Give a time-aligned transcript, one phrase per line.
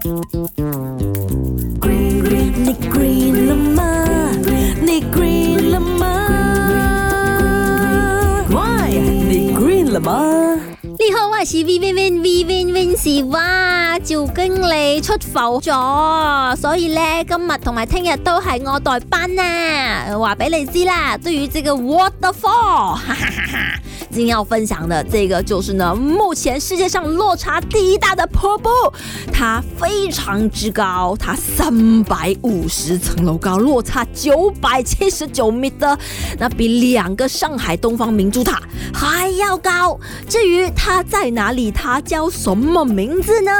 [0.00, 4.42] Green, green, Nick Green lắm
[5.14, 6.26] Green lắm mà
[8.48, 8.90] Why?
[9.28, 10.22] Nick Green lắm mà
[10.98, 22.98] 你好，我是 Vivian Vivian Vincy，哇，趙經理出埠咗，所以咧今日同埋聽日都係我代班啊，話俾你知啦，對於這個 waterfall。
[24.16, 28.70] 今天要分享的这个就是呢，目前世界上落差第一大的瀑布，
[29.30, 35.98] 它非常之高，它三百五十层楼高，落差九百七十九米的，
[36.38, 38.58] 那比两个上海东方明珠塔
[38.94, 40.00] 还要高。
[40.26, 43.50] 至于它在哪里，它叫什么名字呢？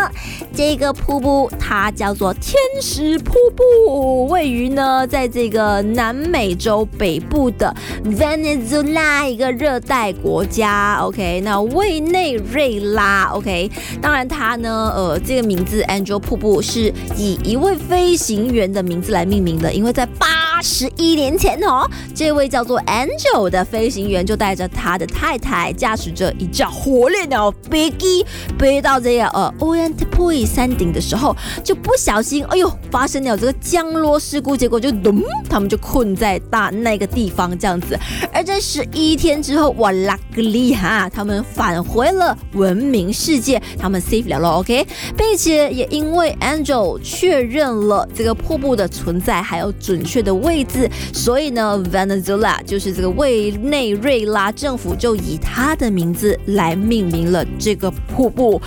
[0.57, 7.75] 这个瀑布它叫做天使瀑布，位于呢在这个南美洲北部的
[8.07, 10.95] Venezuela 一个热带国家。
[11.03, 13.25] OK，那委内瑞拉。
[13.35, 13.71] OK，
[14.01, 20.46] 当然它呢，呃，这个名字 Angel 瀑布是以一位飞行员的名字来命名的，因为在八。
[20.63, 28.25] 十一年前哦，这位叫做 Angel 的飞行员就带着他的太太，驾驶着一架火烈鸟飞机，
[28.59, 37.99] 飞到这个呃 o e t i p u i 山顶的时候，就不小心，哎呦，发生了这个降落事故，结果就咚，他们就困在大那个地方这样子。
[38.33, 50.33] 而在十一天之后，哇，Luckily 哈，他们返回了文明世界，他们 safe 了了 o k 并且也因为 Angel 确认了这个瀑布的存在，还有准确的。
[50.47, 58.61] 位置，所以呢，Venezuela 就是这个委内瑞拉政府就以他的名字来命名了这个瀑布。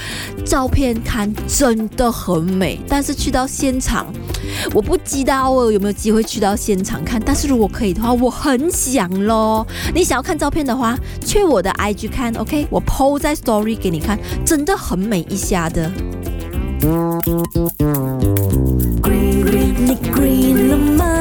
[0.46, 4.08] 照片看真的很美，但是去到现场，
[4.74, 7.20] 我不知道我有没有机会去到现场看。
[7.26, 9.66] 但是如果可以的话，我很想咯。
[9.96, 15.90] 你想要看照片的话，去我的 IG 看，OK，我 p o 在 Story 给你看，真的很美，一下的。
[19.12, 21.19] 你 green 了吗？